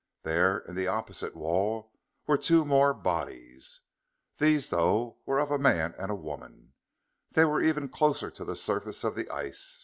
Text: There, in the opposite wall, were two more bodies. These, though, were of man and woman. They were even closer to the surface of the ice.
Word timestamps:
There, 0.23 0.57
in 0.61 0.73
the 0.73 0.87
opposite 0.87 1.35
wall, 1.35 1.91
were 2.25 2.35
two 2.35 2.65
more 2.65 2.91
bodies. 2.91 3.81
These, 4.39 4.71
though, 4.71 5.17
were 5.27 5.37
of 5.37 5.61
man 5.61 5.93
and 5.95 6.23
woman. 6.23 6.73
They 7.33 7.45
were 7.45 7.61
even 7.61 7.87
closer 7.87 8.31
to 8.31 8.43
the 8.43 8.55
surface 8.55 9.03
of 9.03 9.13
the 9.13 9.29
ice. 9.29 9.79